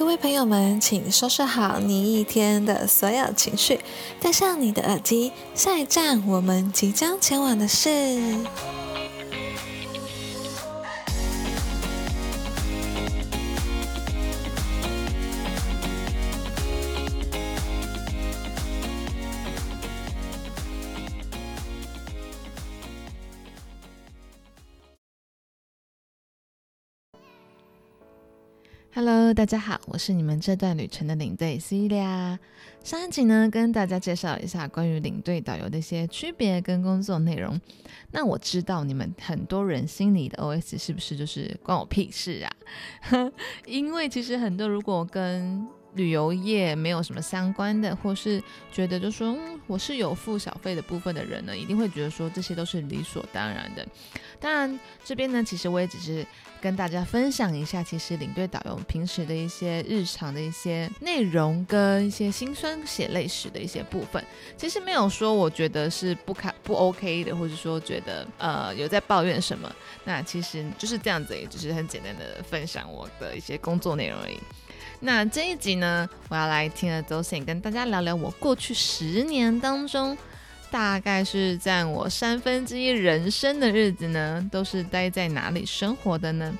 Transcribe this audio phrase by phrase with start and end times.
[0.00, 3.78] 各位朋友们，请收拾好你一天的所有情绪，
[4.18, 8.38] 带上你的耳机，下一站我们即将前往的是。
[29.34, 32.36] 大家好，我是你们这段旅程的领队 Celia。
[32.82, 37.60] 上一集呢，跟大家介绍一下关于领队导游的一些区别跟工作内容。
[38.10, 42.50] 那我知道你们很多人心里的 OS 是不是就是关我屁事啊？
[43.66, 53.86] 因为其实很多如果跟旅游业没有什么相关的，或是觉得就说嗯我是有付小费的部分的人呢，一定会觉得说这些都是理所当然的。
[54.38, 56.26] 当然这边呢，其实我也只是
[56.60, 64.24] 跟大家分享一下，其实领队导游平时的一些日常的一些内容跟一些辛酸血泪史的一些部分，
[64.56, 69.70] 其实没有说我觉得是不开不 OK 的，或者说觉得呃有在抱怨什么，
[70.04, 74.38] 那其实就是这样子，也只是很简单的分享我的一些工作内容而已。
[75.02, 80.16] 那这一集呢，我要来听了周显跟大家聊聊我过去十年当中，
[80.70, 86.54] 大概是占我三分之一人生的日子呢，都是待在哪里生活的呢？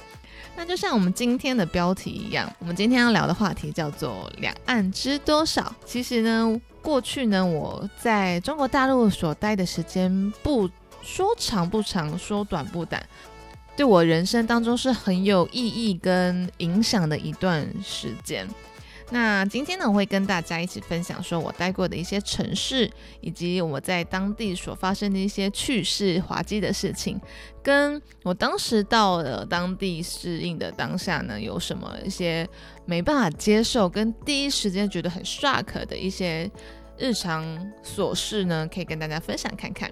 [0.57, 5.75] 那就像我们今天的标题一样，我们今天要聊的话题叫做“两岸知多少”。
[5.85, 10.69] 其实呢，过去呢，我在中国大陆所待的时间，不
[11.03, 13.03] 说长不长，说短不短。
[13.81, 18.47] 对我人生当中是很有意义跟影响的一段时间。
[19.09, 22.91] 那今天呢，我会跟大家一起分享，说我待过的一些城市，
[23.23, 27.19] 以及我在当地所发生的一些趣事、滑稽的事情，
[27.63, 32.47] 跟我当时到了当地适应的当下呢，有什么一些
[32.85, 36.51] 没办法接受，跟第一时间觉得很 shock 的一些
[36.99, 37.43] 日常
[37.83, 39.91] 琐事呢，可以跟大家分享看看。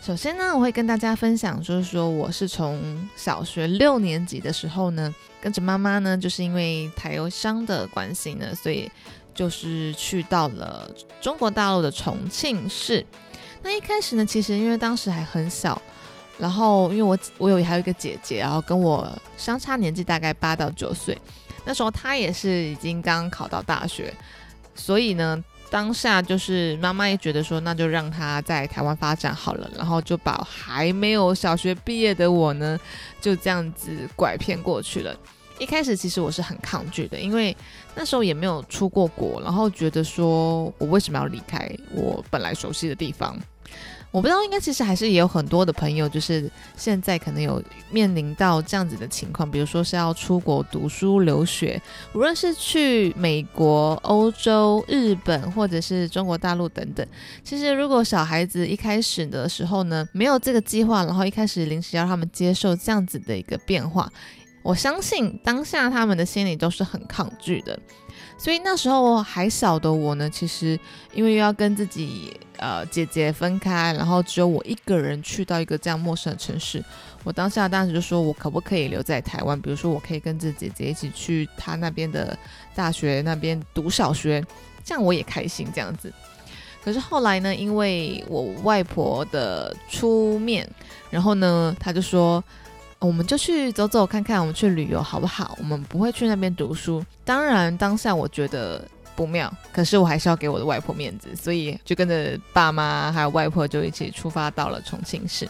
[0.00, 8.90] 首先呢，我会跟大家分享，就是说我是从小学六年级的时候呢，跟着妈妈呢，就是因为台商的关系呢，所以
[9.34, 10.90] 就是去到了
[11.20, 13.04] 中国大陆的重庆市。
[13.62, 15.80] 那一开始呢，其实因为当时还很小，
[16.38, 19.06] 然后因为我我有还有一个姐姐，然后跟我
[19.36, 21.16] 相差年纪大概八到九岁，
[21.66, 24.12] 那时候她也是已经刚考到大学，
[24.74, 25.44] 所以呢。
[25.70, 32.78] 当下就是妈妈也觉得说，那就让他在台湾发展好了，然后就把还没有小学毕业的我呢，
[33.20, 35.16] 就这样子拐骗过去了。
[35.60, 37.54] 一开始其实我是很抗拒的，因为
[37.94, 43.38] 那时候也没有出过国，然后觉得说我为什么要离开我本来熟悉的地方。
[44.12, 47.62] 我不知道，应该其实还是也有很多的朋友，就是现在可能有
[47.92, 51.80] 面临到这样子的情况，比如说是要出国读书留学，
[52.12, 57.06] 无论是去美国、欧洲、日本，或者是中国大陆等等。
[57.44, 64.12] 其实如果小孩子一开始的时候呢，没有这个计划，然后一开始临时要他们接受这样子的一个变化，
[64.62, 67.78] 我相信当下他们的心里都是很抗拒的。
[68.36, 70.78] 所以那时候还小的我呢，其实
[71.12, 76.82] 因为又要跟自己呃姐姐分开，然后只有我一个人去到一个这样陌生的城市，
[77.22, 79.60] 我当下当时就说我可不可以留在台湾？
[79.60, 82.36] 比如说我可以跟着姐姐一起去她那边的
[82.74, 84.42] 大学那边读小学，
[84.82, 86.10] 这样我也开心这样子。
[86.82, 90.66] 可是后来呢，因为我外婆的出面，
[91.10, 92.42] 然后呢，他就说。
[93.00, 95.56] 我们就去走走看看，我们去旅游好不好？
[95.58, 97.02] 我们不会去那边读书。
[97.24, 105.48] 当然，当下我觉得不妙，可是我还是要给我的外婆面子，所以就跟着爸妈还有外婆就一起出发到了重庆市。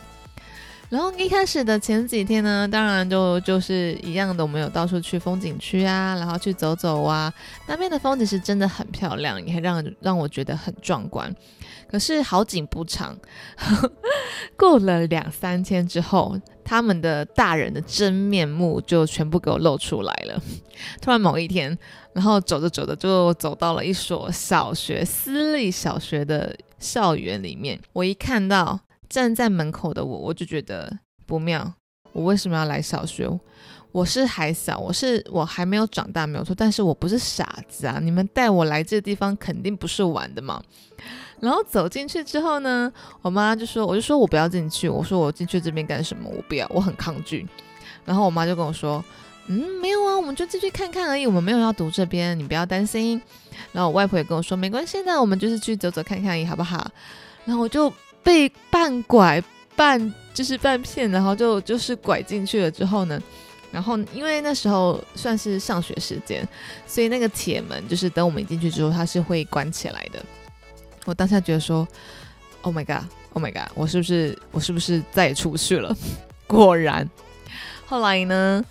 [0.89, 7.33] 然后一开始的前几天呢，当然就就是一样的，我们有到处去风景区啊，然后去走走啊。
[7.67, 11.33] 那边的风景是真的很漂亮，也让让我觉得很壮观。
[11.89, 13.17] 可是好景不长，
[14.57, 20.43] 过了两三天之后，他们的大人的真面目就全部给我露出来了。
[21.01, 21.77] 突然某一天，
[22.13, 27.81] 然后走着走着就走到了一所小学私立小学的校园里面。
[27.93, 31.75] 我一看到站在门口的我，我就觉得不妙。
[32.13, 33.29] 我为什么要来小学？
[33.93, 36.55] 我是还小，我是我还没有长大，没有错。
[36.57, 37.99] 但是我不是傻子啊！
[38.01, 40.63] 你们带我来这个地方，肯定不是玩的嘛。
[41.41, 42.93] 然后走进去之后呢，
[43.23, 46.29] 我妈就说：“我就说我不要进去。”我说：“我进去这边干什么？
[46.29, 47.47] 我不要，我很抗拒。”
[48.05, 49.03] 然后我妈就跟我说
[49.49, 53.21] ：“嗯，没有啊，我们就进去看看而已，我们没有要读这边，你不要担心。”
[53.73, 56.91] 然后我外婆也跟我说：“没关系的，我们就是去走走看看而已，好不好？”
[57.47, 57.91] 然后我就
[58.23, 59.43] 被半拐
[59.75, 63.19] 半就是半骗，然后就就是拐进去了之后呢，
[63.73, 66.47] 然后因为那时候算是上学时间，
[66.87, 70.23] 所以那个铁门就是等我们一进去之后，它是会关起来的。
[71.05, 71.87] 我当下觉得说
[72.63, 75.97] ，Oh my god，Oh my god，我是不是我是不是再也出不去了？
[76.47, 77.09] 果然，
[77.87, 78.65] 后来呢，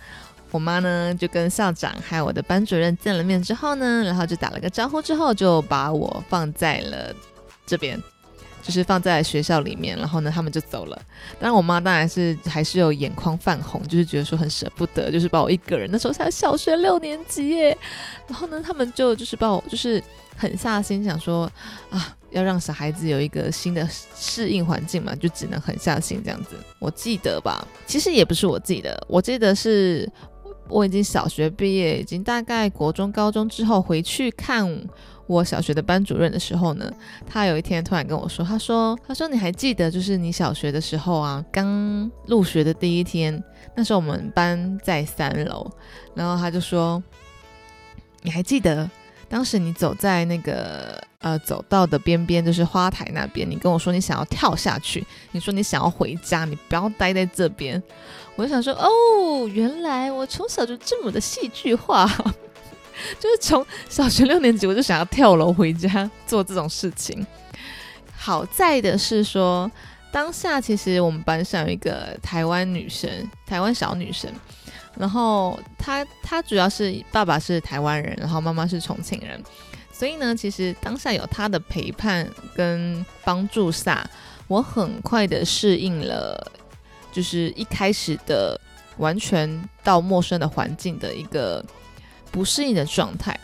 [0.50, 7.14] 我妈呢就跟校长还有我的班主任见了面之后呢，然后就打了个招呼之后，就把我放在了
[7.66, 8.00] 这边。
[8.62, 10.94] 就是放在学校里面，然后呢，他们就走了。
[11.40, 17.76] 当然，我妈当然是还是有眼眶泛红，就是觉得说很舍不得，就是把我一个人，那时候才小学六年级耶。
[18.28, 20.00] 然后呢，他们就就是把我就是
[20.36, 21.50] 狠下心想说
[21.88, 26.56] 啊，要让小孩子有一个新的适应环境嘛，就只能狠下心这样子。
[26.78, 30.10] 我记得吧，其实也不是我记得，我记得是
[30.68, 34.68] 我已经小学毕业，已经大概国中、高中之后回去看。
[35.26, 36.92] 我小学的班主任的时候呢，
[37.24, 43.40] 他有一天突然跟我说：“他说，他说你还记得，就是你小学的时候啊，刚入学的第一天，
[43.76, 45.70] 那时候我们班在三楼，
[46.16, 47.00] 然后他就说，
[48.22, 48.90] 你还记得
[49.28, 57.82] 当时你走在那个呃走道的边边，就是花台那边，你跟我说你想要跳下去，你说你想要回家，你不要待在这边。
[58.36, 62.06] 我就想说，哦，原来我从小就这么的戏剧化。
[63.18, 67.26] ”就是从小学六年级我就想要跳楼回家做这种事情。
[68.14, 69.70] 好在的是说，
[70.12, 73.10] 当下其实我们班上有一个台湾女生，
[73.46, 74.30] 台湾小女生，
[74.98, 79.42] 然后她她主要是爸爸是台湾人，然后妈妈是重庆人，
[80.00, 84.08] 所以呢，其实当下有他的陪伴跟帮助下，
[84.48, 86.50] 我很快的适应了，
[87.12, 88.58] 就是一开始的
[88.96, 91.62] 完全到陌生的环境的一个。
[92.32, 93.38] 不适应的状态，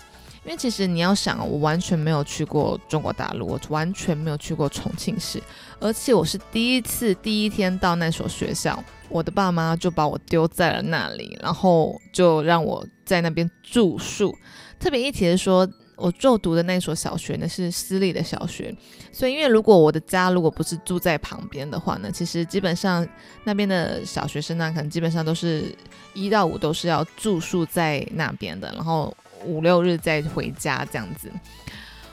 [0.44, 5.42] 因为其实你要想，我完全没有去过中国大陆，我完全没有去过重庆市，
[5.78, 14.34] 而且我是第一次第一天到那所学校，我的爸妈就把我丢在了那里，然后就让我在那边住宿。
[14.80, 15.68] 特别一提的说。
[15.96, 18.74] 我就读的那所小学呢是私立的小学，
[19.10, 23.06] 所以因为如果我的家如果不是住在旁边的话呢，其实基本上
[23.44, 25.74] 那边的小学生呢，可能基本上都是
[26.12, 31.30] 一到五都是要住宿在那边的，然后五六日再回家这样子。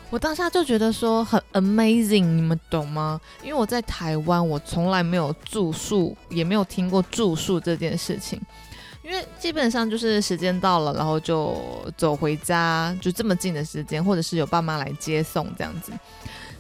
[0.10, 3.20] 我当下就觉得说很 amazing，你们懂吗？
[3.42, 8.40] 因为我在台湾，我从来没有住宿，也没有听过住宿这件事情。
[9.04, 11.62] 因为基本上就是时间到了，然后就
[11.98, 15.92] 走回家，就这么近的时间，或者是有爸妈来接送这样子。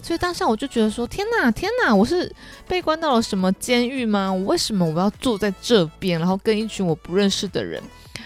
[0.01, 2.29] 所以当下我就觉得说：天哪，天哪，我是
[2.67, 4.29] 被关到了什么监狱吗？
[4.31, 7.81] 我为什么我要住在这边，然后跟一群我不认识的人？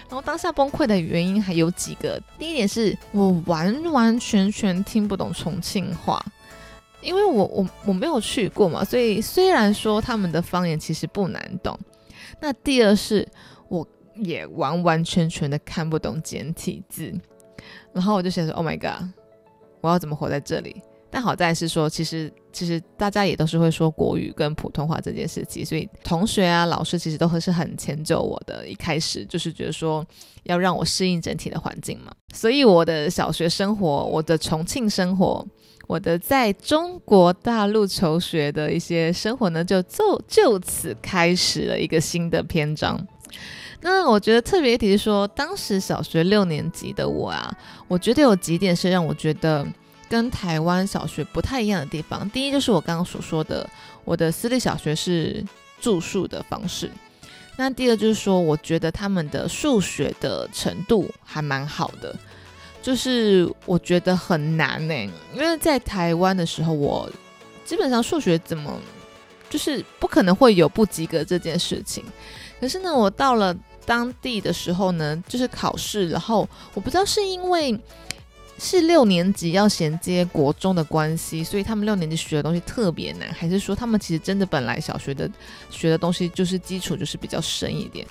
[0.08, 2.20] 然后当下崩溃的原因还有几个。
[2.36, 6.20] 第一点是我完完全全听不懂重庆话，
[7.00, 11.78] 因为我我我没有去过嘛，所以虽然说他们的方言其实不难懂。
[12.40, 13.24] 那第二是。
[14.22, 17.12] 也完完全全的看不懂简体字，
[17.92, 19.08] 然后我就想说：“Oh my god，
[19.80, 28.68] 我要怎么活在这里？”但好在是说，其实其实大家也都是会说国语跟普通话这件事情，所以同学啊、老师其实都会是很迁就我的。
[28.68, 30.06] 一开始就是觉得说
[30.42, 35.42] 要让我适应整体的环境嘛，所以我的小学生活、我的重庆生活、
[35.86, 43.00] 我的在中国大陆求学的一些生活呢，就就就此开始了一个新的篇章。
[43.80, 49.64] 那我觉得特别一提是说，当时小学六年级的我啊，我觉得有几点是让我觉得
[50.08, 52.28] 跟台湾小学不太一样的地方。
[52.30, 53.68] 第一就是我刚刚所说的，
[54.04, 55.44] 我的私立小学是
[55.80, 56.90] 住宿的方式。
[57.56, 62.14] 那第二就是说，我觉得他们的数学的程度还蛮好的，
[62.82, 64.94] 就是我觉得很难呢，
[65.34, 67.08] 因为在台湾的时候，我
[67.64, 68.76] 基本上数学怎么
[69.48, 72.04] 就是不可能会有不及格这件事情。
[72.60, 73.56] 可是呢，我到了。
[73.88, 77.80] 当地的时候呢，就是考试，然后我不知道是因为
[78.58, 85.30] 是六年级要衔接国中的关系，所以他们六年级学的东西特别难，还是说他们其实真的本来小学的
[85.70, 88.06] 学的东西就是基础就是比较深一点？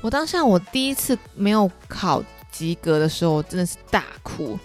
[0.00, 2.20] 我当下我第一次没有考
[2.50, 4.58] 及格的时候，我真的是大哭。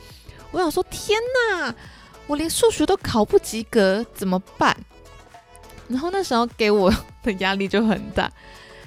[0.52, 1.20] 我想说，天
[1.52, 1.76] 哪，
[2.26, 4.76] 我连数学都考不及格，怎么办？
[5.88, 6.92] 然后那时候给我
[7.22, 8.32] 的压力就很大。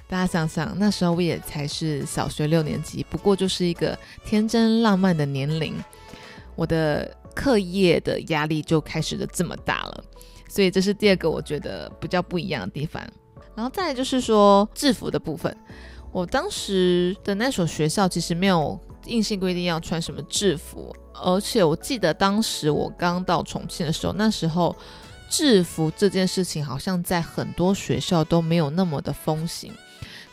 [0.08, 5.74] 大家想想，那时候我也才是小学六年级，不过就是一个天真浪漫的年龄，
[6.56, 10.04] 我的课业的压力就开始的这么大了，
[10.48, 13.02] 所以这是第二个我觉得比较不一样的地方。
[13.54, 15.54] 然后再就是说制服的部分，
[16.10, 24.74] 我当时的那所学校其实没有硬性规定要穿什么制服，而且我记得当时我刚到重庆的时候，那时候
[25.28, 29.70] 制服这件事情好像在很多学校都没有那么的风行。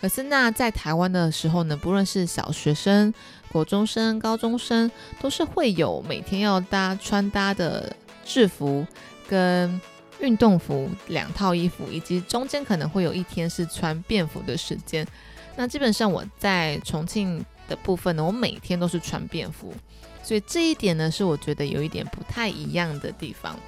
[0.05, 3.11] 可是那在台湾的时候呢，不论是小学生、
[3.51, 7.91] 国中生、高中生，都是会有每天要搭穿搭的
[8.23, 8.85] 制服
[9.27, 9.81] 跟
[10.19, 15.03] 运动服两套衣服，以及中间可能会有一天是穿便服的时间。
[15.55, 19.73] 那基本上我在重庆的部分呢，我每天都是穿便服，
[20.21, 23.59] 所以这一点呢是我觉得有一点不太一样的地方。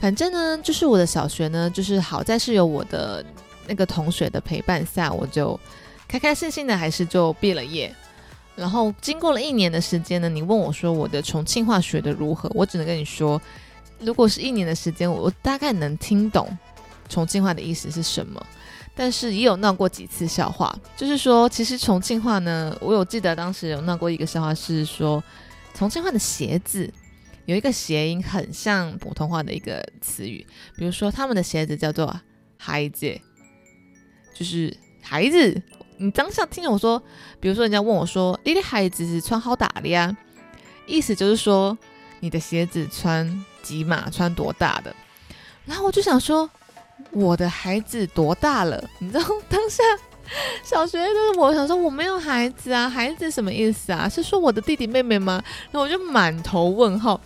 [0.00, 3.26] 反正呢，就是我的小学呢，就是好在是有我的
[3.66, 5.58] 那个同学的陪伴下，我就
[6.08, 7.94] 开开心心的还是就毕了业。
[8.54, 13.40] 然后经过了一年的时间呢，你问我说我的重庆话学的如何，我只能跟你说，
[13.98, 16.56] 如果是一年的时间，我大概能听懂
[17.08, 18.44] 重庆话的意思是什么。
[18.94, 25.24] 但是也有闹过几次笑话，就是说，其实重庆话呢，我有记得当时有闹过一个笑话，是说
[25.72, 26.92] 重庆话的鞋子
[27.46, 32.14] 有一个谐音很像普通话的一个词语，比如说他们的鞋子叫做
[32.58, 33.18] 孩子，
[34.34, 35.60] 就是孩子。
[35.98, 37.02] 你当下听着我说，
[37.38, 40.16] 比如说人家问我说：“你的孩子是穿好大的呀？”
[40.86, 41.76] 意思就是说
[42.20, 44.94] 你的鞋子穿几码，穿多大的。
[45.64, 46.48] 然后我就想说。
[47.10, 48.88] 我的孩子多大了？
[49.00, 49.82] 你知道当下
[50.62, 54.08] 小学就是我想说我没有孩子啊，孩子什么意思啊？
[54.08, 55.42] 是说我的弟弟妹妹吗？
[55.72, 57.20] 然后我就满头问号，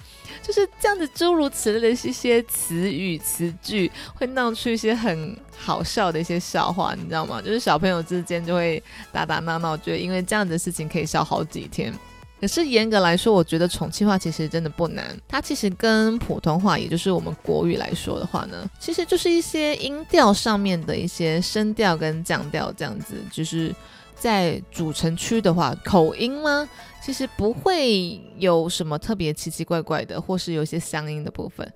[0.47, 7.43] 就是这样子诸如此类的一些词语词句，会闹出一些很好笑的一些笑话，你知道吗？
[7.43, 11.93] 就是小朋友之间就会打打闹闹，觉得因为这样子的事情可以笑好几天。
[12.41, 15.19] 可是严格来说，我觉得重庆话其实真的不难。
[15.27, 23.17] 它其实跟普通话，也就是我们国语来说的话呢，其实就是一些音调上面的一些声调跟降调这样子。
[23.33, 23.75] 就是
[24.19, 26.69] 在主城区的话，口音吗？
[27.03, 31.71] 其实不会有什么特别奇奇怪怪的，或是有一些乡音的部分。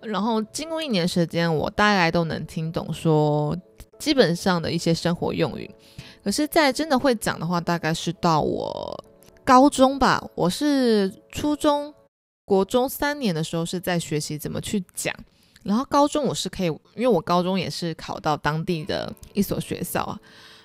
[0.00, 3.56] 然后经过一年时间，我大概都能听懂说
[3.98, 5.70] 基本上的一些生活用语。
[6.24, 9.04] 可是，在真的会讲的话，大概是到我。
[9.44, 11.92] 高中吧，我是初中、
[12.46, 15.14] 国中三年的时候是在学习怎么去讲，
[15.62, 20.18] 然后高中我是可以，因为我高中也是考到当地的一所学校啊，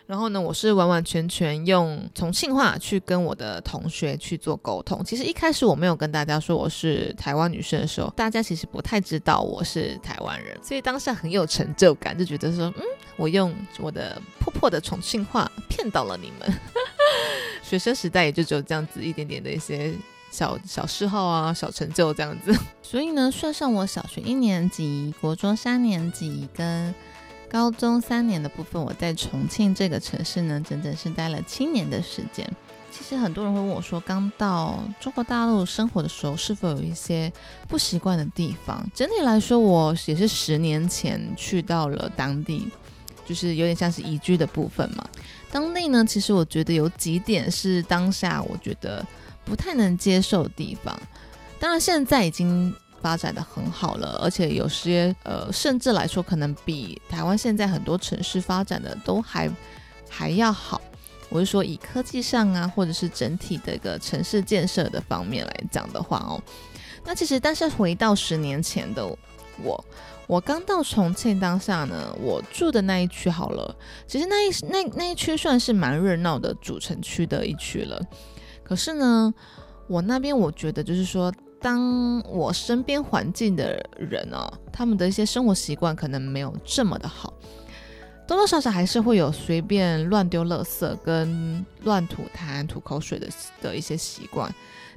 [0.09, 5.05] 然后呢，我是完完全全用重庆话去跟我的同学去做沟通。
[5.05, 12.83] 其实一开始我没有跟大家说我是台湾女生的时候，大家其实不太知道我是台湾人，所以当下很有成就感，就觉得说，嗯，
[13.17, 16.59] 我用我的破破的重庆话骗到了你们。
[17.61, 19.93] 学生时代也就只有这样子一点点的一些
[20.31, 22.51] 小小嗜好啊，小成就这样子。
[22.81, 26.95] 所以呢，算上我小学一年级、国中三年级跟
[27.49, 32.47] 高中三年的部分，我在重庆这个城市呢，整整是待了七年的时间。
[32.91, 37.31] 其实很多人会问我说，刚到中国大陆生活的时候，是否有一些
[37.67, 38.87] 不习惯的地方？
[38.93, 42.67] 整体来说，我也是十年前去到了当地。
[43.25, 45.07] 就是有点像是移居的部分嘛。
[45.51, 49.05] 当地呢，其实我觉得有几点是当下我觉得
[49.45, 50.99] 不太能接受的地方。
[51.59, 59.49] 当然现在已经发展的很好了，而且有些呃，甚至来说可能比台湾现在很多城市发展的都还
[60.09, 60.81] 还要好。
[61.29, 66.41] 我是说以科技上啊，或者是整体的一个城市建设的方面来讲的话哦，
[67.05, 69.05] 那其实但是回到十年前的
[69.63, 69.85] 我。
[70.27, 73.75] 我刚到重庆当下呢，我住的那一区好了，
[74.05, 77.99] 其实那一那那一区算是蛮热闹的主城区的一区了。
[78.63, 79.33] 可是呢，
[79.87, 87.33] 我那边我觉得就是说，当我身边环境的人哦，他们的一些生活习惯可能没有这么的好，
[88.25, 93.27] 多多少少还是会有随便乱丢垃圾跟乱吐痰、吐口水的
[93.61, 94.53] 的一些习惯。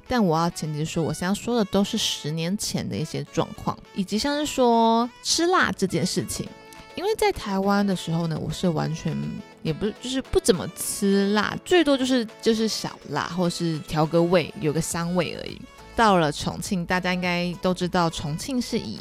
[0.07, 6.47] 但我要前提说，我现在说的都是十年前的一些状况，以及像是说吃辣这件事情。
[6.95, 9.17] 因为在台湾的时候呢，我是完全
[9.63, 15.59] 也不是，就是不怎么吃辣，最多就是就是小辣或是调个味，有个香味而已。
[15.95, 18.99] 到了重庆，大家应该都知道，重庆是以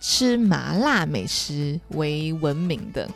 [0.00, 3.08] 吃麻辣美食为闻名的。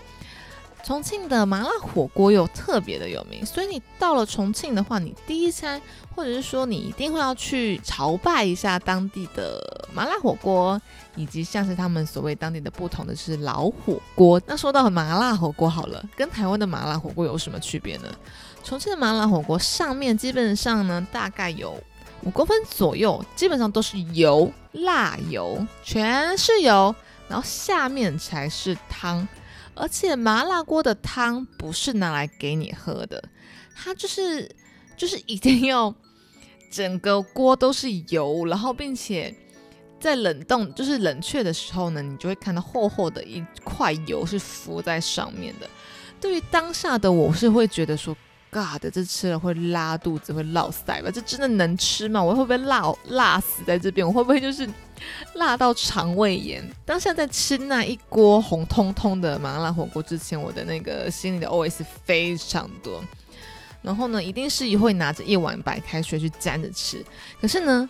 [0.84, 5.78] 重庆的麻辣火锅又特别的有名，所以你到了重庆的话，你第一餐
[6.14, 9.60] 或者是说你一定会要去朝拜一下当地的
[9.92, 10.80] 麻辣火锅，
[11.14, 14.40] 以及像是他们所谓当地的不同的是老火锅。
[14.46, 18.08] 那说到麻辣火锅好了，跟台湾的麻辣火锅有什么区别呢？
[18.64, 21.78] 重庆的麻辣火锅上面基本上呢，大概有
[22.24, 26.94] 五公分左右，基本上都是油，辣油，全是油，
[27.28, 29.26] 然后下面才是汤。
[29.74, 33.22] 而且麻辣锅的汤不是拿来给你喝的，
[33.76, 34.50] 它就是
[34.96, 35.94] 就是一定要
[36.68, 39.32] 整个锅都是油，然后并且
[40.00, 45.70] 在冷冻就是冷却的时候呢，你就会看到厚厚的一块油是浮在上面的。
[46.20, 48.16] 对于当下的我是会觉得说
[48.50, 51.10] ，God，这吃了会拉肚子，会落腮吧？
[51.10, 52.22] 这真的能吃吗？
[52.22, 54.06] 我会不会辣辣死在这边？
[54.06, 54.68] 我会不会就是
[55.34, 56.62] 辣到肠胃炎？
[56.84, 63.02] 当下在吃那一锅红彤彤的麻辣火锅之前，我的那个心里的 OS 非常多。
[63.80, 67.04] 然后呢，一定是会拿着一碗白开水去沾着吃。
[67.40, 67.88] 可是呢，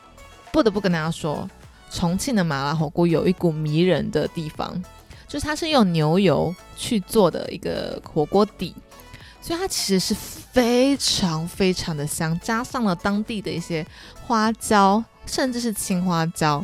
[0.52, 1.48] 不得不跟大家说，
[1.90, 4.82] 重庆的麻辣火锅有一股迷人的地方。
[5.26, 8.74] 就是它是用牛油去做的一个火锅底，
[9.48, 13.82] 所以它其实是非常非常的香，加上了当地的一些
[14.26, 16.62] 花椒，甚至是青花椒，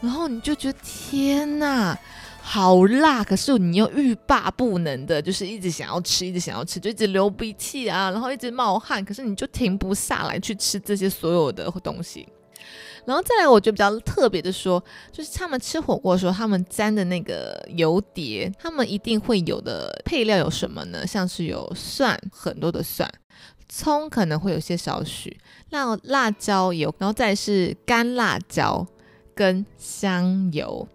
[0.00, 1.94] 然后你就觉得天呐，
[2.40, 3.22] 好辣！
[3.22, 12.26] 可是你又欲罢不能的，就是一直想要吃，一直想要吃，就一直流鼻涕啊，然后一直冒汗，可是你就停不下来去吃这些所有的东西。
[13.04, 21.06] 然后再来，我觉得比较特别的说，就是他们吃火锅的时候，他们沾的那个油碟，他们一定会有的配料有什么呢？
[21.06, 23.10] 像是有蒜，很多的蒜，
[23.68, 25.36] 葱可能会有些少许，
[25.70, 28.86] 辣辣椒油，然后再是干辣椒
[29.34, 30.86] 跟香油。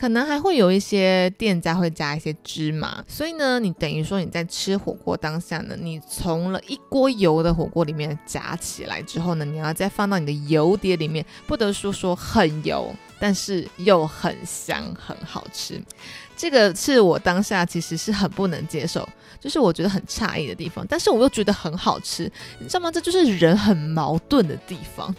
[0.00, 15.78] 可能还会有一些店家会加一些芝麻，所以呢，你等于说你在吃火锅当下呢，你从了一锅油的火锅里面夹起来之后呢，你要再放到你的油碟里面，不得说说很油，但是又很香，很好吃。
[16.34, 19.06] 这个是我当下其实是很不能接受，
[19.38, 22.22] 就是我觉得很诧异的地方，但是我又觉得很好吃，
[22.58, 22.90] 你知道吗？
[22.90, 25.14] 这就是人很矛盾的地方。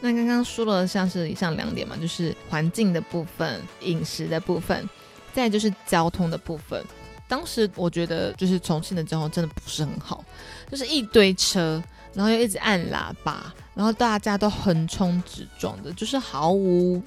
[0.00, 4.88] 那刚刚说了像是以上两点嘛，就是环境的部分、饮食的部分，
[5.32, 6.82] 再就是交通的部分。
[7.28, 10.24] 当时我觉得就是重庆的交通真的不是很好，
[10.70, 17.00] 就是一堆车，然后又一直按喇叭，然后大家都横冲直撞的，就是毫无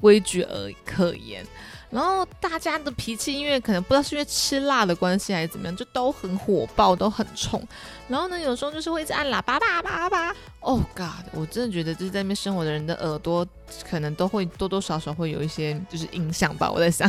[0.00, 1.46] 规矩而可言。
[1.92, 7.62] 然后大家的脾气，因为可能不知道是因为吃辣的关系还是怎么样，就都很火爆，都很冲。
[8.08, 10.34] 然后呢，有时候就是会一直按喇叭，叭叭叭。
[10.60, 11.26] Oh God！
[11.32, 13.46] 我真的觉得就是在那边生活的人的耳朵，
[13.90, 16.70] 可能都会多多少少会有一些就是影响吧。
[16.70, 17.06] 我在想，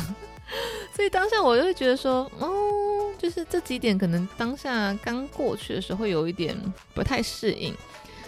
[0.93, 6.57] 所以当下我就会觉得说，哦，就是这几点可能当下刚过去的时候会有一点
[6.93, 7.73] 不太适应。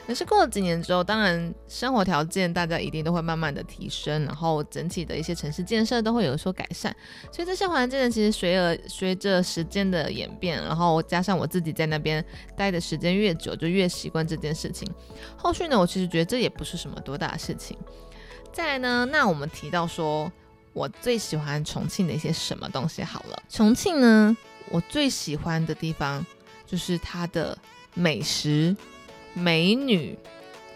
[0.07, 6.95] 可是过了几年之后，当然生活条件大家一定都会慢慢的提升，然后整体的一些城市建设都会有所改善，
[7.31, 12.23] 所以这些环境呢，其实随而随着时间的演变，然后加上我自己在那边
[12.55, 14.87] 待的时间越久，就越习惯这件事情。
[15.35, 17.75] 后续呢，我其实觉得这也不是什么多大的事情。
[18.53, 20.31] 再来呢，那我们提到说
[20.71, 24.37] 我最喜欢重庆的一些什么东西好了，重庆呢，
[24.69, 26.23] 我最喜欢的地方
[26.67, 27.57] 就是它的
[27.95, 28.77] 美食。
[29.35, 30.17] 美女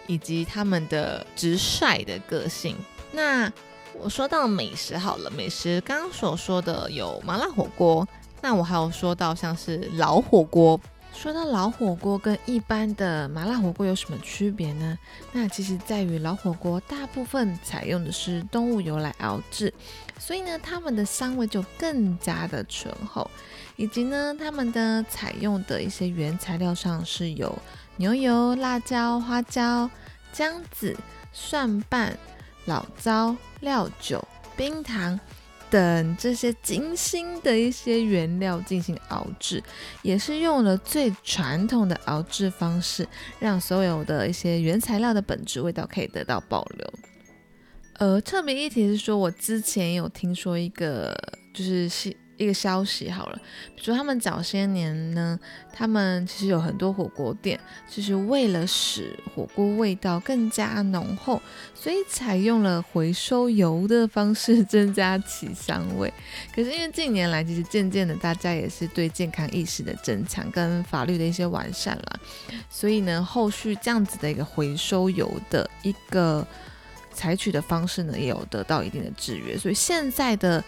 [0.06, 2.76] 以及他们的直率的个性。
[3.12, 3.52] 那
[4.00, 8.08] 我说到美食好了，美食刚刚所说的有麻辣火锅，
[8.42, 10.80] 那我还有说到像是老火锅。
[11.12, 14.98] 说到老火锅跟一般的麻辣火锅有什么区别呢？
[15.34, 19.74] 那其实在于老火锅大部分采用的是动物油来熬制，
[20.20, 23.30] 所以呢，它们的香味就更加的醇厚，
[23.76, 27.58] 以及呢，它们的采用的一些原材料上是有。
[28.00, 29.90] 牛油、辣椒、花椒、
[30.32, 30.96] 姜子、
[31.34, 32.18] 蒜瓣、
[32.64, 35.20] 老糟、料酒、冰糖
[35.70, 39.62] 等这些精心的一些原料进行熬制，
[40.02, 43.06] 也是用了最传统的熬制方式，
[43.38, 46.94] 让所有的一些原材料的本质味道可以得到保留。
[47.96, 51.14] 呃，特别一提是说，我之前有听说一个，
[51.54, 52.16] 就是是。
[52.40, 53.40] 一个消息好了，
[53.76, 55.38] 比如他们早些年呢，
[55.74, 61.42] 他们其实有很多火锅店，就是为了使火锅味道更加浓厚，
[61.76, 66.12] 所以采用了回收油的方式 增加其香味。
[66.56, 72.20] 可是因为近年来其实渐渐的大家也是对健康意识的增强跟法律的一些完善了，
[72.70, 76.48] 所以呢，后续这样子的一个回收油的一个
[77.12, 80.64] 采取的方式呢，也有得到一定的制约，所以现在的。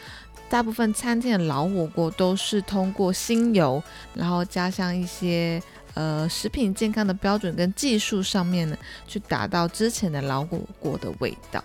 [0.52, 3.82] 大部分餐厅的老火锅都是通过新油，
[4.14, 11.64] 然后加上一些呃食品健康的标准跟技术上面呢，去达到之前的老火锅的味道。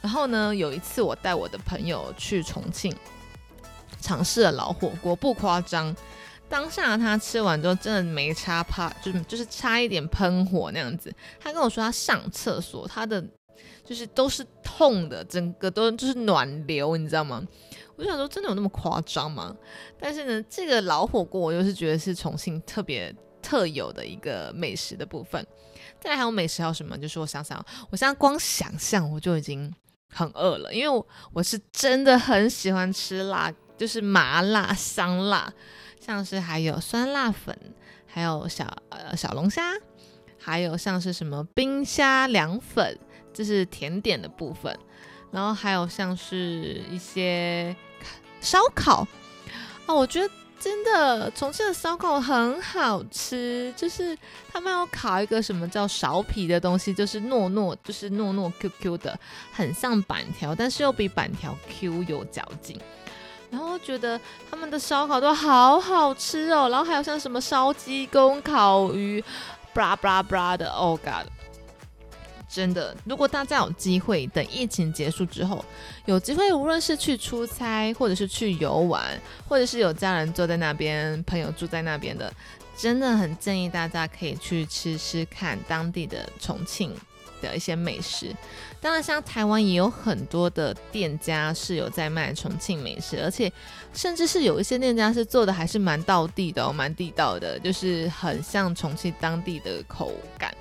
[0.00, 2.94] 然后呢，有一次我带我的朋友去重庆
[4.00, 5.92] 尝试了老火锅，不夸张，
[6.48, 11.12] 当下他吃完之后真的没差怕，就就是差一点喷火那样子。
[11.40, 13.20] 他跟我说他上厕所，他的
[13.84, 17.42] 就是都是痛的，整个都就是暖流，你知道吗？
[17.96, 19.56] 我想说，真的有那么夸张吗？
[19.98, 25.44] 但是呢，这个老火锅我又是觉得是重庆特别特有的一个美食的部分。
[26.00, 26.96] 再来还有美食还有什么？
[26.98, 29.72] 就是我想想，我现在光想象我就已经
[30.10, 35.52] 很饿了，因为我我是真的很喜欢吃辣，就是麻辣香辣。
[35.98, 37.58] 像是还有酸辣粉，
[38.06, 39.72] 还有小呃小龙虾，
[40.38, 42.96] 还有像是什么冰虾凉粉，
[43.32, 44.78] 这是甜点的部分。
[45.32, 47.74] 然后还有像是一些
[48.46, 49.04] 烧烤
[49.86, 50.30] 啊，我觉得
[50.60, 54.16] 真的重庆的烧烤很好吃，就是
[54.52, 59.18] 他们要烤一个什么叫苕皮的东西，就是糯糯，就是糯糯 Q Q 的，
[59.52, 62.80] 很像板条，但是又比板条 Q 有嚼劲。
[63.50, 69.22] 然后觉得他们的烧烤都好好吃哦，然后还有像什么烧鸡公、烤鱼
[69.74, 71.26] ，bra bra bra 的，Oh God！
[72.48, 75.64] 真的，如果大家有机会，等疫情结束之后，
[76.04, 82.32] 有机会，无论是去出差，或者是去游玩，或者是有家人坐在那边，朋友住在那边的，
[82.76, 86.94] 真的很建议大家可以去吃吃看当地的重庆
[87.42, 88.34] 的一些美食。
[88.80, 93.52] 当然，像台湾也有很多的店家是有在卖重庆美食，而且
[93.92, 100.54] 甚至是有一些店家是做的还是蛮道地的，蛮地道的，就是很像重庆当地的口感。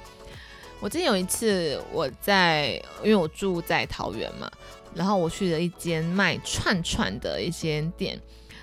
[0.80, 4.50] 我记得有一次我在，因为我住在桃园嘛，
[4.94, 8.20] 然后我去了一间卖串串的一间店，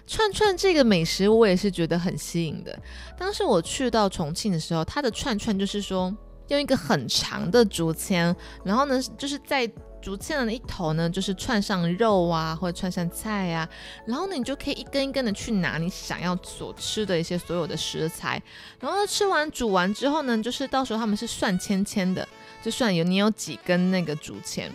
[0.07, 2.79] 串串这个美食我也是觉得很吸引的。
[3.19, 6.15] 当时我去到重庆的时候，它的串串就是说
[6.49, 9.71] 用一个很长的竹签，然后呢就是在。
[10.03, 13.67] 竹签的一头呢，就是串上肉啊，或者串上菜呀，
[14.05, 18.43] 然后呢，你就可以一根一根的去拿你想要所吃的一些所有的食材，
[18.81, 22.27] 然后吃完煮完之后呢，就是到时候他们是算签签的，
[22.63, 24.71] 就算有你有几根那个竹签，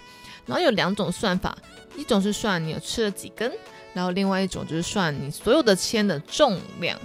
[0.45, 1.55] 然后有两种算法，
[1.97, 3.51] 一种是算你有吃了几根，
[3.93, 6.97] 然后另外一种就是算你所有的签的重量，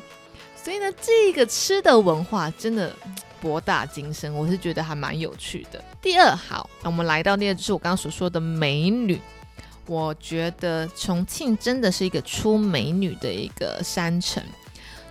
[0.55, 2.95] 所以呢，这个吃的文化真的。
[3.43, 5.83] 博大精深，我是觉得还蛮有趣的。
[6.01, 9.21] 第二，好，那我们来到第二，就是我刚刚所说的美女。
[9.87, 14.41] 我觉得重庆真的是一个出美女的一个山城。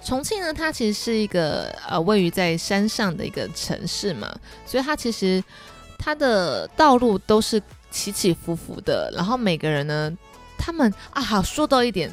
[0.02, 4.34] 重庆呢，它其实是一个呃位于在山上的一个城市嘛，
[4.66, 5.44] 所以它其实
[6.00, 9.12] 它的道路都是起起伏伏的。
[9.14, 10.10] 然后每个人呢，
[10.58, 12.10] 他们啊，好说到一点，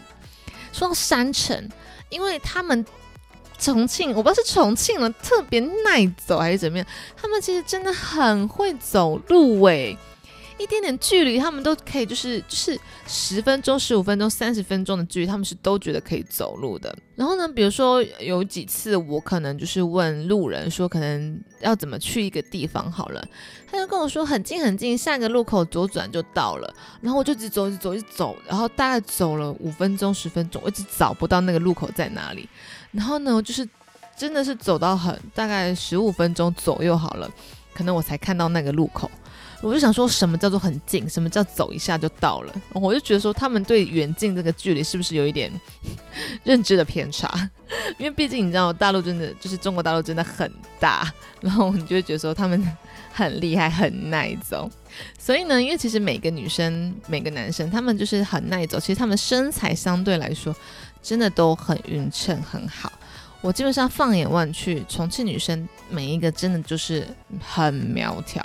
[0.73, 1.69] 说到山城，
[2.09, 2.85] 因为他们。
[3.59, 6.87] 重庆，我不知道是重庆了，特别耐走还是怎么样？
[7.17, 9.97] 他们其实真的很会走路诶，
[10.59, 16.97] 一点点距离他们都可以，就是就是十分钟、十五分钟、三十分钟的距离，他们是都觉得可以走路的。
[17.17, 23.27] 然后呢，比如说有几次我可能就是问路人说，可能要怎么去一个地方好了，
[23.69, 26.73] 他就跟我说很近很近，下一个路口左转就到了。
[27.01, 32.49] 然后我就一直走，一直走，一直走，然后大概走了五分钟、十分钟，我一直找不到那个路口在哪里。
[32.93, 33.69] 然后呢，就是
[34.17, 37.31] 真的是走到很大概十五分钟左右好了，
[37.75, 39.11] 可能我才看到那个路口。
[39.61, 42.55] 我就想说什么叫做很近，什么叫走一下就到了？
[42.73, 45.51] 我就觉得说他们对远近这个距离是不是有一点
[46.45, 47.51] 认知的偏差？
[47.99, 50.49] 因为毕竟你知道大陆真的就是中国大陆真的很
[50.79, 52.73] 大，然后你就会觉得说他们
[53.13, 54.71] 很厉害，很耐走。
[55.19, 60.55] 所以呢，因为其实每个女生、每个男生他们就是很耐走，其实他们身材相对来说。
[61.03, 62.93] 真的都很匀称，很好。
[63.41, 67.07] 我基本上放眼望去，重庆女生每一个真的就是
[67.41, 68.43] 很苗条，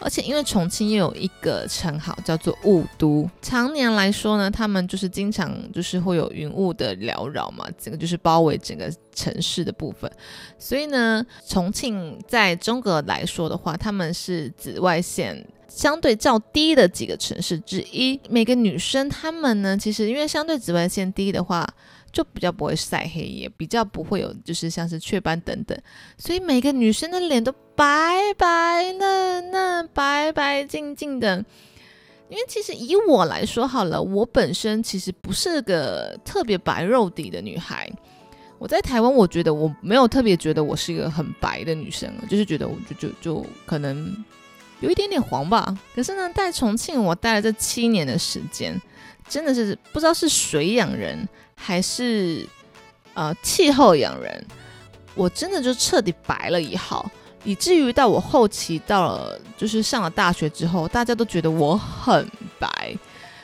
[0.00, 10.10] 而且因为重庆又有一个称号叫做雾都，常年来说呢，他们就是经常就是会有云雾的缭绕嘛，整个就是包围整个城市的部分。
[10.58, 15.46] 所以呢，重庆在中国来说的话，他们是紫外线。
[15.70, 21.66] 相对较低的几个城市之一，每个女生她们呢，其实因为相对紫外线低的话，
[22.12, 25.78] 就比较不会晒黑，也比较不会有就是像是雀斑等等，
[26.18, 31.42] 所以每个女生的脸都白白嫩嫩、白白净净的。
[32.28, 37.88] 因为其实以我来说好了，我本身其实不是个特别白肉底的女孩，
[38.58, 44.12] 我在台湾，我觉得我没有特别觉得我是一个很白的女生，就是觉得我就就就可能。
[44.80, 48.80] 有一点点黄吧，可是呢，在重庆我待了这七年的时间，
[49.28, 52.46] 真的是不知道是水养人还是
[53.14, 54.46] 呃气候养人，
[55.14, 57.10] 我真的就彻底白了一号，
[57.44, 62.26] 以至于到我后期到了就是上了大学之后，大家都觉得我很
[62.58, 62.96] 白，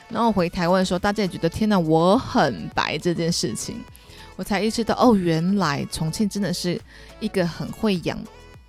[0.09, 3.79] 然后回台湾的时候，大家也觉得天哪，我很白这件事情，
[4.35, 6.81] 我才意识到哦，原来重庆真的是
[7.19, 8.17] 一个很会养。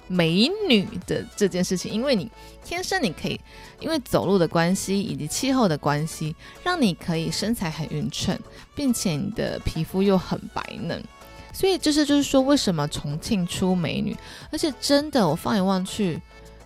[0.09, 2.31] 美女的这件事情，因为你
[2.64, 3.38] 天生你可以，
[3.79, 8.38] 因为走路的关系以及气候的关系，让你可以身材很匀称，
[8.75, 11.03] 并且你的皮肤又很白嫩，
[11.53, 14.16] 所以这是就是说为什么重庆出美女，
[14.51, 16.21] 而且真的我放眼望去，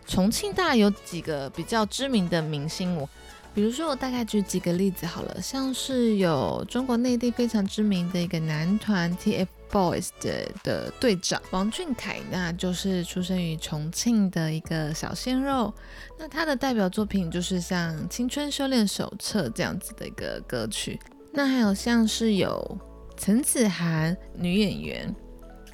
[0.06, 3.08] 重庆大有几个比较知名的明星，我
[3.54, 9.46] 比如说我大概举几个例子好了，像是有中国内地非常知名的一个男团 TF。
[9.72, 15.72] Boys 的的队长王俊凯，那就是出生于重庆的一个小鲜肉。
[16.18, 21.00] 那他的代表作品就是像《青春修炼手册》这样子的一个歌曲。
[21.32, 22.78] 那还有像是有
[23.16, 25.16] 陈子涵女演员，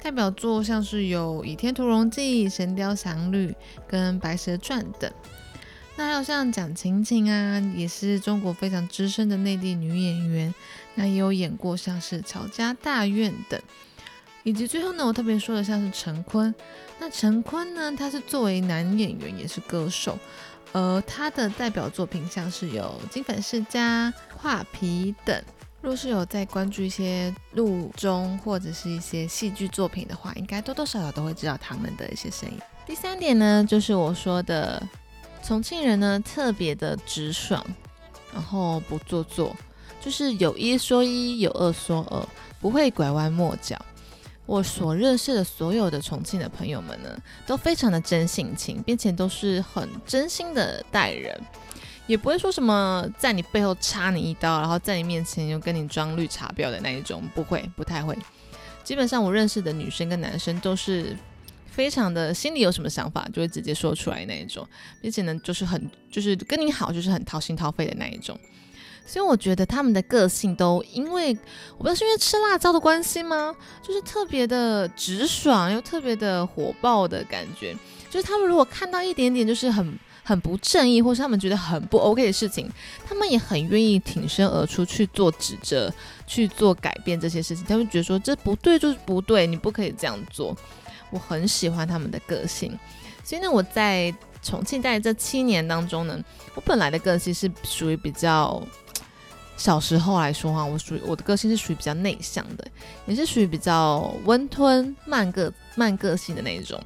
[0.01, 3.51] 代表作像是有《倚天屠龙记》《神雕侠侣》
[3.85, 5.11] 跟《白蛇传》等。
[5.97, 10.55] 那还有像蒋勤勤啊，也是中国非常资深的内地女演员，
[10.95, 13.61] 那也有演过像是《乔家大院》等，
[14.43, 16.53] 以及最后呢，我特别说的像是陈坤。
[16.99, 20.17] 那陈坤呢，他是作为男演员也是歌手，
[20.73, 25.41] 而他的代表作品像是有《金粉世家》《画皮》等。
[25.81, 32.57] 若是有在关注一些录中或者是一些戏剧作品的话，应该多多少少都会知道他们的一些声音。
[32.85, 34.81] 第三点呢，就是我说的。
[35.41, 37.65] 重庆人呢特别的直爽，
[38.33, 39.55] 然后不做作，
[40.01, 42.27] 就是有一说一，有二说二，
[42.59, 43.79] 不会拐弯抹角。
[44.49, 51.39] 我所认识的所有的重庆的朋友们呢，都非常的真性情，并且都是很真心的待人，
[52.07, 58.17] 也不会说什么在你背后插你一刀，然后在你面前又跟你装绿茶婊的那一种，不会，不太会。
[58.83, 61.15] 基本上我认识的女生跟男生都是。
[61.71, 64.67] 非常的心里有什么想法，就会直接说出来那一种，
[65.01, 68.37] 并且呢，就是很就是跟你好，就是很掏心掏肺的那一种。
[69.09, 71.35] 所以我觉得他们的个性都因为
[71.75, 73.55] 我不知道是因为吃辣椒的关系吗？
[73.81, 77.75] 就是特别的直爽，又特别的火爆的感觉。
[78.07, 82.69] 就是他们如果看到一点点就是很很不正义，或是他们觉得很不 OK 的事情，
[83.03, 85.91] 他们也很愿意挺身而出去做指责，
[86.27, 87.65] 去做改变这些事情。
[87.65, 90.55] 他们觉得说这不对就是不对，你不可以这样做。
[91.09, 92.77] 我很喜欢他们的个性，
[93.23, 96.19] 所以呢，我在重庆待这七年当中呢，
[96.53, 98.61] 我本来的个性是属于比较
[99.59, 102.65] 小时候来说哈，我属于我的个性是属于比较内向的，
[103.05, 106.81] 也是属于比较温吞慢个慢个性的那一种。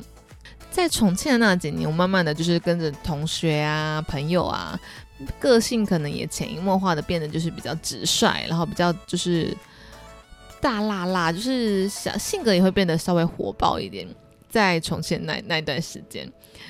[0.69, 4.77] 在重庆的那几年，我慢慢的就是跟着同学啊、朋友啊，
[5.39, 9.55] 个性可能也潜移默化的变得就是比较直率，然后比较就是。
[10.61, 14.07] 大辣辣，就是小性格也会变得稍微火爆一点，
[14.49, 16.25] 在重庆那那段时间。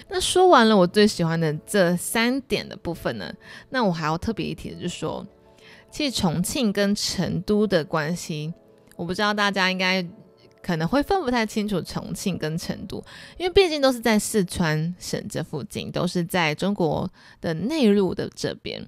[0.09, 3.31] 那说完了我最喜欢的这三点的部分呢，
[3.69, 5.23] 那我还要特别一提的就是说，
[5.93, 8.51] 其实重庆跟成都的关系，
[8.95, 10.03] 我不知道大家应该
[10.59, 12.97] 可能会分不太清楚重庆跟成都，
[13.37, 17.07] 因为毕竟都是在四川省这附近，都是在中国
[17.39, 18.83] 的内陆的这边。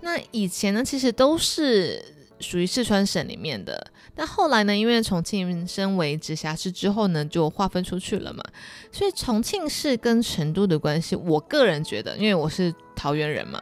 [0.00, 2.04] 那以前呢，其实都是
[2.40, 3.92] 属于四川省里面的。
[4.14, 4.76] 但后来呢？
[4.76, 8.42] 因为重庆升为直辖市之后呢，就划分出去了嘛。
[8.90, 13.58] 所以重庆市跟成都的关系，我个人觉得，因为我是桃园人嘛，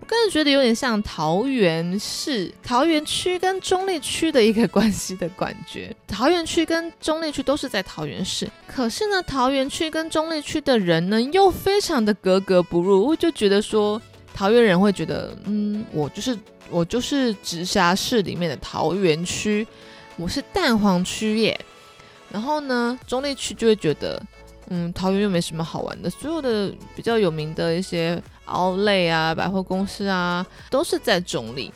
[0.00, 5.94] 我个人觉得有点像桃园市、桃园区跟中立区的一个关系的感觉。
[6.08, 13.06] 桃园区跟中立区都是在桃园市，可是呢，桃园区跟中立区的人呢，又非常的格格不入。
[13.06, 14.00] 我就觉得说，
[14.34, 16.36] 桃园人会觉得，嗯，我就是。
[16.72, 19.66] 我就是直辖市里面的桃园区，
[20.14, 21.60] 我是蛋黄区耶。
[22.30, 24.22] 然后呢，中立区就会觉得，
[24.68, 31.72] 嗯，桃园又没什么好玩的，所有的比较有名的一些奥莱啊、百货公司啊，都是在中立，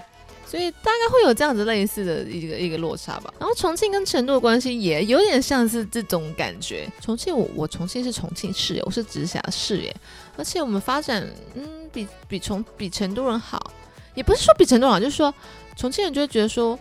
[0.46, 3.32] 所以大概会有这样子类似的一个一个落差吧。
[3.38, 6.90] 然后重庆跟成都的关系也有点像是这种感觉。
[7.00, 9.94] 重庆，我我重庆是重庆市，我是直辖市耶，
[10.36, 13.72] 而且我们发展，嗯，比比重比成都人好。
[14.14, 15.34] 也不是说比成都好，就是说
[15.76, 16.78] 重庆人就会觉得说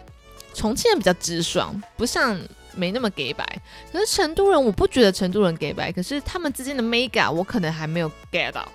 [0.54, 2.40] 重庆人比较直爽，不像
[2.76, 3.44] 没那么给白。
[3.92, 8.68] 可是成都人，我不觉得成都人给白，可是他们之间的 mega 我可能还没有 get 到。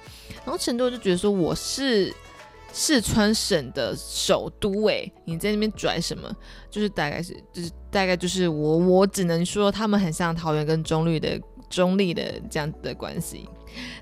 [0.44, 2.14] 然后成都就觉得说我是
[2.72, 6.34] 四川省的首都，诶，你在那边拽什么？
[6.70, 13.48] 就是大概是就是大概就是我我只能说他们很像桃园跟中立的中立的这样子的关系。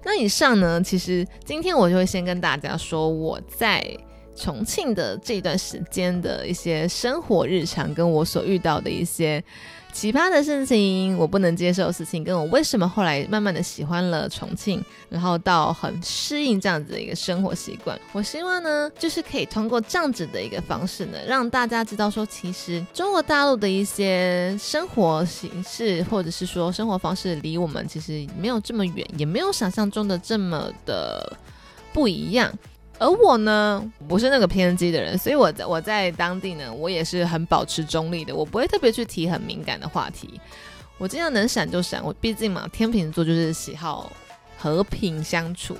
[0.04, 3.84] 那以上呢，其实今天我就会先跟大家说我在。
[4.38, 9.42] 重庆的这段时间的一些生活日常，跟我所遇到的一些
[9.96, 17.98] 奇葩的事情，我不能接受的事情，跟我为什么后来慢慢的喜欢了重庆，然后到很适应这样子的一个生活习惯。
[18.12, 31.38] 我希望呢，就是可以通过这样子的一个方式呢，让大家知道说，其实中国大陆的一些生活形式，或者是说生活方式，离我们其实没有这么远，也没有想象中的这么的
[31.94, 32.52] 不一样。
[32.98, 40.40] 而我呢，不是那个偏激的人，所以我在我在当地呢，我也是很保持中立的，我不会特别去提很敏感的话题，
[40.96, 42.02] 我尽量能闪就闪。
[42.02, 44.10] 我毕竟嘛，天秤座就是喜好
[44.56, 45.76] 和平相处、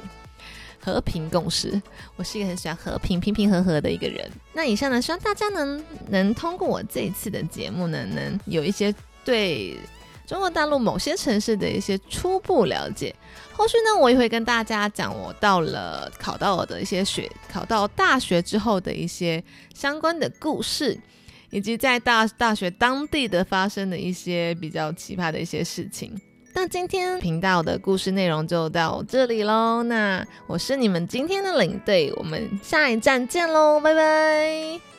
[0.79, 1.81] 和平共识，
[2.17, 4.31] 我是一个很喜欢和平、平平和和的一个人。
[4.53, 9.79] 那以上呢，希望大家能能通过我这一次的节目呢，能有一些对
[10.27, 13.15] 中国大陆某些城市的一些初步了解。
[13.53, 19.43] 后续呢，我也会跟大家讲我到了考到我的一些学，考到大学之后的一些
[19.75, 20.99] 相关的故事，
[21.51, 26.15] 以及在大大学当地的发生的一些比较奇葩的一些事情。
[26.53, 29.83] 那今天频道的故事内容就到这里喽。
[29.83, 34.96] 那我是你们今天的领队，我们下一站见喽，拜拜。